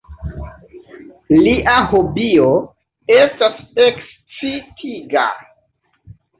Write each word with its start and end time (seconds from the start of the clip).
Lia 1.41 1.75
hobio 1.91 2.49
estas 3.19 3.63
ekscitiga. 3.87 5.31